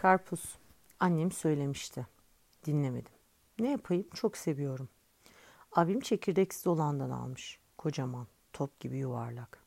Karpuz. 0.00 0.58
Annem 1.00 1.32
söylemişti. 1.32 2.06
Dinlemedim. 2.66 3.12
Ne 3.58 3.70
yapayım? 3.70 4.06
Çok 4.14 4.36
seviyorum. 4.36 4.88
Abim 5.72 6.00
çekirdeksiz 6.00 6.66
olandan 6.66 7.10
almış. 7.10 7.58
Kocaman, 7.78 8.26
top 8.52 8.80
gibi 8.80 8.98
yuvarlak. 8.98 9.64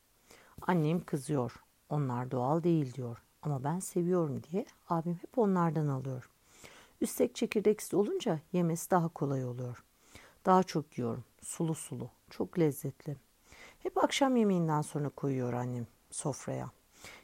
Annem 0.62 1.04
kızıyor. 1.04 1.64
Onlar 1.88 2.30
doğal 2.30 2.62
değil 2.62 2.94
diyor. 2.94 3.22
Ama 3.42 3.64
ben 3.64 3.78
seviyorum 3.78 4.42
diye 4.42 4.66
abim 4.88 5.14
hep 5.14 5.38
onlardan 5.38 5.86
alıyor. 5.86 6.30
Üstek 7.00 7.34
çekirdeksiz 7.34 7.94
olunca 7.94 8.40
yemesi 8.52 8.90
daha 8.90 9.08
kolay 9.08 9.44
oluyor. 9.44 9.84
Daha 10.46 10.62
çok 10.62 10.98
yiyorum. 10.98 11.24
Sulu 11.42 11.74
sulu. 11.74 12.10
Çok 12.30 12.58
lezzetli. 12.58 13.16
Hep 13.78 14.04
akşam 14.04 14.36
yemeğinden 14.36 14.82
sonra 14.82 15.08
koyuyor 15.08 15.52
annem 15.52 15.86
sofraya. 16.10 16.70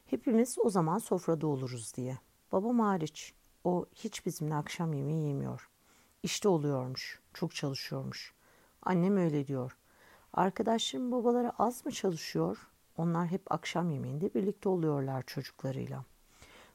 Hepimiz 0.06 0.56
o 0.58 0.70
zaman 0.70 0.98
sofrada 0.98 1.46
oluruz 1.46 1.94
diye. 1.94 2.18
Babam 2.52 2.80
hariç. 2.80 3.34
O 3.64 3.86
hiç 3.94 4.26
bizimle 4.26 4.54
akşam 4.54 4.92
yemeği 4.92 5.26
yemiyor. 5.26 5.68
İşte 6.22 6.48
oluyormuş. 6.48 7.20
Çok 7.34 7.54
çalışıyormuş. 7.54 8.34
Annem 8.82 9.16
öyle 9.16 9.46
diyor. 9.46 9.76
Arkadaşlarım 10.32 11.12
babaları 11.12 11.52
az 11.58 11.86
mı 11.86 11.92
çalışıyor? 11.92 12.68
Onlar 12.96 13.26
hep 13.26 13.52
akşam 13.52 13.90
yemeğinde 13.90 14.34
birlikte 14.34 14.68
oluyorlar 14.68 15.22
çocuklarıyla. 15.22 16.04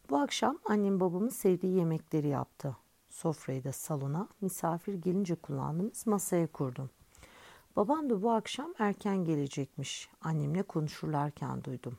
Bu 0.10 0.18
akşam 0.18 0.60
annem 0.66 1.00
babamın 1.00 1.30
sevdiği 1.30 1.78
yemekleri 1.78 2.28
yaptı. 2.28 2.78
Sofrayı 3.10 3.64
da 3.64 3.72
salona 3.72 4.28
misafir 4.42 4.94
gelince 4.94 5.36
kullandığımız 5.36 6.08
masaya 6.08 6.48
kurdum. 6.48 6.90
Babam 7.76 8.10
da 8.10 8.22
bu 8.22 8.32
akşam 8.32 8.74
erken 8.80 9.26
gelecekmiş. 9.26 10.10
Annemle 10.22 10.64
konuşurlarken 10.64 11.64
duydum. 11.64 11.98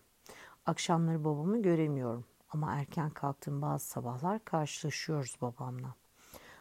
Akşamları 0.67 1.25
babamı 1.25 1.63
göremiyorum 1.63 2.25
ama 2.57 2.75
erken 2.75 3.11
kalktığım 3.11 3.63
bazı 3.63 3.87
sabahlar 3.87 4.45
karşılaşıyoruz 4.45 5.37
babamla. 5.43 5.95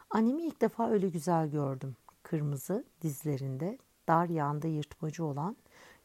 Annemi 0.09 0.43
ilk 0.43 0.61
defa 0.61 0.89
öyle 0.89 1.09
güzel 1.09 1.51
gördüm. 1.51 1.95
Kırmızı, 2.23 2.85
dizlerinde, 3.01 3.77
dar 4.07 4.29
yanda 4.29 4.67
yırtmacı 4.67 5.25
olan, 5.25 5.57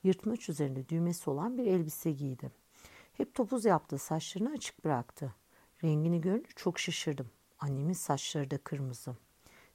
yırtmaç 0.02 0.48
üzerinde 0.48 0.88
düğmesi 0.88 1.30
olan 1.30 1.58
bir 1.58 1.66
elbise 1.66 2.12
giydi. 2.12 2.50
Hep 3.12 3.34
topuz 3.34 3.64
yaptı, 3.64 3.98
saçlarını 3.98 4.50
açık 4.50 4.84
bıraktı. 4.84 5.34
Rengini 5.84 6.20
görünce 6.20 6.50
çok 6.56 6.78
şaşırdım. 6.78 7.30
Annemin 7.58 7.92
saçları 7.92 8.50
da 8.50 8.58
kırmızı. 8.58 9.16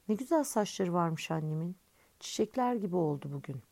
Ne 0.08 0.14
güzel 0.14 0.44
saçları 0.44 0.92
varmış 0.92 1.30
annemin. 1.30 1.76
Çiçekler 2.20 2.74
gibi 2.74 2.96
oldu 2.96 3.28
bugün. 3.32 3.62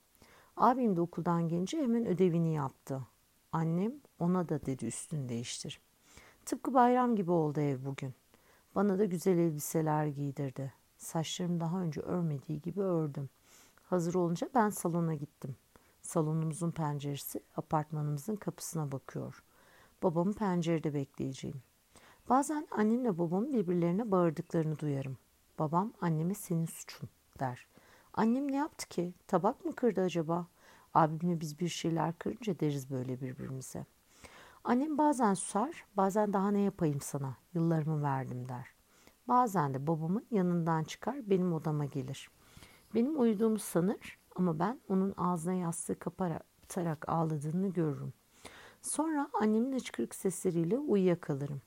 Abim 0.57 0.97
de 0.97 1.01
okuldan 1.01 1.49
gelince 1.49 1.79
hemen 1.79 2.07
ödevini 2.07 2.55
yaptı. 2.55 3.07
Annem 3.53 3.93
ona 4.19 4.49
da 4.49 4.67
dedi 4.67 4.87
üstünü 4.87 5.29
değiştir. 5.29 5.81
Tıpkı 6.47 6.75
bayram 6.75 7.17
gibi 7.17 7.31
oldu 7.31 7.61
ev 7.61 7.85
bugün. 7.85 8.15
Bana 8.75 8.99
da 8.99 9.05
güzel 9.05 9.39
elbiseler 9.39 10.07
giydirdi. 10.07 10.73
Saçlarımı 10.97 11.61
daha 11.61 11.81
önce 11.81 12.01
örmediği 12.01 12.61
gibi 12.61 12.81
ördüm. 12.81 13.29
Hazır 13.85 14.15
olunca 14.15 14.49
ben 14.55 14.71
salona 14.71 15.15
gittim. 15.15 15.57
Salonumuzun 16.03 16.71
penceresi 16.71 17.41
apartmanımızın 17.57 18.37
kapısına 18.37 18.93
bakıyor. 18.93 19.43
Babamı 20.03 20.33
pencerede 20.33 20.95
bekleyeceğim. 20.95 21.63
Bazen 22.29 22.69
annemle 22.71 23.19
babamın 23.19 23.53
birbirlerine 23.53 24.11
bağırdıklarını 24.11 24.79
duyarım. 24.79 25.19
Babam 25.59 25.93
anneme 26.01 26.35
senin 26.35 26.67
suçun 26.67 27.09
der. 27.41 27.67
Annem 28.15 28.53
ne 28.53 28.57
yaptı 28.57 28.89
ki? 28.89 29.15
Tabak 29.27 29.65
mı 29.65 29.75
kırdı 29.75 30.01
acaba? 30.01 30.47
Abimle 30.95 31.41
biz 31.41 31.61
bir 31.61 31.69
şeyler 31.69 32.19
kırınca 32.19 32.61
deriz 32.61 32.91
böyle 32.91 33.21
birbirimize. 33.21 33.87
Annem 34.67 34.99
bazen 34.99 35.35
susar, 35.35 35.85
bazen 35.97 36.33
daha 36.33 36.51
ne 36.51 36.61
yapayım 36.61 37.01
sana, 37.01 37.37
yıllarımı 37.55 38.03
verdim 38.03 38.49
der. 38.49 38.67
Bazen 39.29 39.75
de 39.75 39.87
babamın 39.87 40.27
yanından 40.31 40.85
çıkar, 40.85 41.31
benim 41.31 41.53
odama 41.53 41.85
gelir. 41.85 42.31
Benim 42.95 43.21
uyuduğumu 43.21 43.59
sanır 43.59 44.19
ama 44.37 44.59
ben 44.59 44.81
onun 44.89 45.15
ağzına 45.17 45.53
yastığı 45.55 45.99
kapatarak 45.99 47.09
ağladığını 47.09 47.69
görürüm. 47.69 48.13
Sonra 48.83 49.31
annemin 49.41 49.73
hıçkırık 49.73 50.15
sesleriyle 50.15 50.79
uyuyakalırım. 50.79 51.63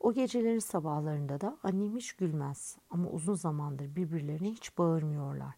O 0.00 0.12
gecelerin 0.12 0.58
sabahlarında 0.58 1.40
da 1.40 1.58
annem 1.62 1.96
hiç 1.96 2.12
gülmez 2.12 2.78
ama 2.90 3.10
uzun 3.10 3.34
zamandır 3.34 3.96
birbirlerine 3.96 4.50
hiç 4.50 4.78
bağırmıyorlar. 4.78 5.54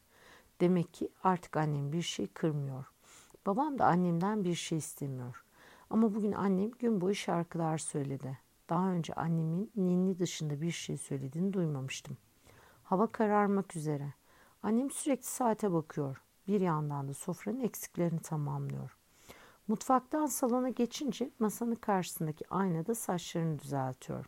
Demek 0.61 0.95
ki 0.95 1.09
artık 1.23 1.57
annem 1.57 1.93
bir 1.93 2.03
şey 2.03 2.27
kırmıyor. 2.27 2.85
Babam 3.47 3.79
da 3.79 3.87
annemden 3.87 4.45
bir 4.45 4.55
şey 4.55 4.79
istemiyor. 4.79 5.44
Ama 5.91 6.15
bugün 6.15 6.33
annem 6.33 6.71
gün 6.71 7.01
boyu 7.01 7.15
şarkılar 7.15 7.79
söyledi. 7.79 8.39
Daha 8.69 8.89
önce 8.91 9.15
annemin 9.15 9.73
ninni 9.77 10.19
dışında 10.19 10.61
bir 10.61 10.71
şey 10.71 10.97
söylediğini 10.97 11.53
duymamıştım. 11.53 12.17
Hava 12.83 13.07
kararmak 13.07 13.77
üzere. 13.77 14.15
Annem 14.63 14.91
sürekli 14.91 15.27
saate 15.27 15.73
bakıyor. 15.73 16.23
Bir 16.49 16.61
yandan 16.61 17.09
da 17.09 17.15
sofranın 17.15 17.61
eksiklerini 17.61 18.21
tamamlıyor. 18.21 18.97
Mutfaktan 19.69 20.27
salona 20.27 20.69
geçince 20.69 21.31
masanın 21.39 21.75
karşısındaki 21.75 22.45
aynada 22.51 22.95
saçlarını 22.95 23.59
düzeltiyor. 23.59 24.27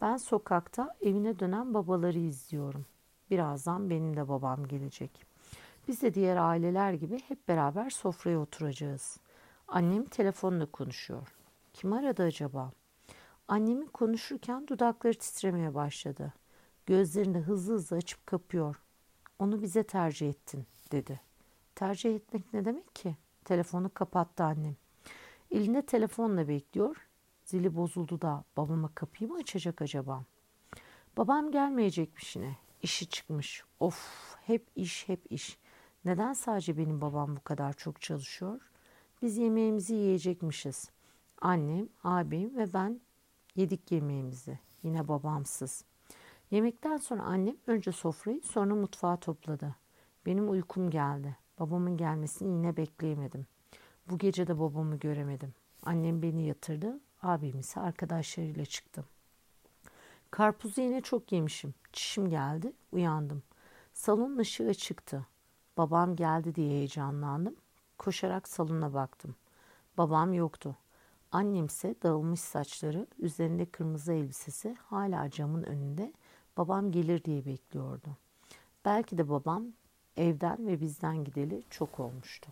Ben 0.00 0.16
sokakta 0.16 0.96
evine 1.00 1.38
dönen 1.38 1.74
babaları 1.74 2.18
izliyorum. 2.18 2.86
Birazdan 3.30 3.90
benim 3.90 4.16
de 4.16 4.28
babam 4.28 4.66
gelecek. 4.66 5.26
Biz 5.88 6.02
de 6.02 6.14
diğer 6.14 6.36
aileler 6.36 6.92
gibi 6.92 7.20
hep 7.28 7.48
beraber 7.48 7.90
sofraya 7.90 8.40
oturacağız. 8.40 9.20
Annem 9.68 10.04
telefonla 10.04 10.66
konuşuyor. 10.66 11.34
Kim 11.72 11.92
aradı 11.92 12.22
acaba? 12.22 12.72
Annemin 13.48 13.86
konuşurken 13.86 14.68
dudakları 14.68 15.14
titremeye 15.14 15.74
başladı. 15.74 16.32
Gözlerini 16.86 17.38
hızlı 17.38 17.74
hızlı 17.74 17.96
açıp 17.96 18.26
kapıyor. 18.26 18.82
Onu 19.38 19.62
bize 19.62 19.82
tercih 19.82 20.28
ettin 20.28 20.66
dedi. 20.92 21.20
Tercih 21.74 22.14
etmek 22.14 22.52
ne 22.52 22.64
demek 22.64 22.94
ki? 22.94 23.16
Telefonu 23.44 23.94
kapattı 23.94 24.44
annem. 24.44 24.76
Elinde 25.50 25.82
telefonla 25.82 26.48
bekliyor. 26.48 27.08
Zili 27.44 27.76
bozuldu 27.76 28.20
da 28.20 28.44
babama 28.56 28.90
kapıyı 28.94 29.30
mı 29.30 29.36
açacak 29.36 29.82
acaba? 29.82 30.24
Babam 31.16 31.50
gelmeyecekmiş 31.50 32.36
yine. 32.36 32.56
İşi 32.82 33.08
çıkmış. 33.08 33.64
Of 33.80 34.36
hep 34.46 34.66
iş 34.76 35.08
hep 35.08 35.32
iş. 35.32 35.58
Neden 36.04 36.32
sadece 36.32 36.78
benim 36.78 37.00
babam 37.00 37.36
bu 37.36 37.40
kadar 37.40 37.72
çok 37.72 38.00
çalışıyor? 38.00 38.60
Biz 39.22 39.36
yemeğimizi 39.36 39.94
yiyecekmişiz. 39.94 40.90
Annem, 41.40 41.88
abim 42.04 42.56
ve 42.56 42.72
ben 42.72 43.00
yedik 43.56 43.92
yemeğimizi. 43.92 44.58
Yine 44.82 45.08
babamsız. 45.08 45.84
Yemekten 46.50 46.96
sonra 46.96 47.22
annem 47.22 47.56
önce 47.66 47.92
sofrayı 47.92 48.42
sonra 48.42 48.74
mutfağı 48.74 49.16
topladı. 49.16 49.76
Benim 50.26 50.50
uykum 50.50 50.90
geldi. 50.90 51.36
Babamın 51.60 51.96
gelmesini 51.96 52.52
yine 52.52 52.76
bekleyemedim. 52.76 53.46
Bu 54.10 54.18
gece 54.18 54.46
de 54.46 54.58
babamı 54.58 54.96
göremedim. 54.96 55.54
Annem 55.82 56.22
beni 56.22 56.46
yatırdı. 56.46 57.00
Abim 57.22 57.58
ise 57.58 57.80
arkadaşlarıyla 57.80 58.64
çıktı. 58.64 59.04
Karpuzu 60.30 60.80
yine 60.80 61.00
çok 61.00 61.32
yemişim. 61.32 61.74
Çişim 61.92 62.30
geldi. 62.30 62.72
Uyandım. 62.92 63.42
Salon 63.92 64.38
ışığı 64.38 64.74
çıktı. 64.74 65.26
Babam 65.76 66.16
geldi 66.16 66.54
diye 66.54 66.70
heyecanlandım. 66.70 67.56
Koşarak 67.98 68.48
salona 68.48 68.94
baktım. 68.94 69.34
Babam 69.98 70.32
yoktu. 70.32 70.76
Annemse 71.32 71.94
dağılmış 72.02 72.40
saçları, 72.40 73.06
üzerinde 73.18 73.66
kırmızı 73.66 74.12
elbisesi 74.12 74.76
hala 74.84 75.30
camın 75.30 75.62
önünde 75.62 76.12
babam 76.56 76.90
gelir 76.90 77.24
diye 77.24 77.46
bekliyordu. 77.46 78.16
Belki 78.84 79.18
de 79.18 79.28
babam 79.28 79.66
evden 80.16 80.66
ve 80.66 80.80
bizden 80.80 81.24
gideli 81.24 81.62
çok 81.70 82.00
olmuştu. 82.00 82.50